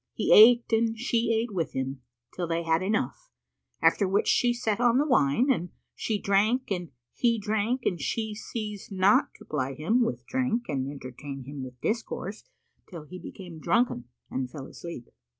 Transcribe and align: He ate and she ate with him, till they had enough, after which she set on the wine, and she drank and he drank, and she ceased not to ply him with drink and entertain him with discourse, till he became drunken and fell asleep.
He 0.15 0.33
ate 0.33 0.65
and 0.73 0.97
she 0.97 1.31
ate 1.31 1.53
with 1.53 1.73
him, 1.73 2.01
till 2.33 2.47
they 2.47 2.63
had 2.63 2.81
enough, 2.81 3.29
after 3.83 4.07
which 4.07 4.27
she 4.27 4.51
set 4.51 4.79
on 4.79 4.97
the 4.97 5.05
wine, 5.05 5.51
and 5.51 5.69
she 5.93 6.19
drank 6.19 6.71
and 6.71 6.89
he 7.13 7.37
drank, 7.37 7.81
and 7.85 8.01
she 8.01 8.33
ceased 8.33 8.91
not 8.91 9.29
to 9.35 9.45
ply 9.45 9.75
him 9.75 10.01
with 10.03 10.25
drink 10.25 10.63
and 10.67 10.89
entertain 10.89 11.43
him 11.43 11.61
with 11.63 11.79
discourse, 11.81 12.43
till 12.89 13.03
he 13.03 13.19
became 13.19 13.59
drunken 13.59 14.05
and 14.31 14.49
fell 14.49 14.65
asleep. 14.65 15.11